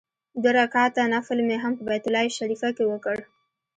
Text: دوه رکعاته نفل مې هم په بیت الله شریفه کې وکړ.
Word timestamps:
دوه 0.41 0.51
رکعاته 0.59 1.01
نفل 1.15 1.37
مې 1.47 1.57
هم 1.63 1.73
په 1.77 1.83
بیت 1.87 2.03
الله 2.07 2.35
شریفه 2.37 2.69
کې 2.75 2.83
وکړ. 2.87 3.17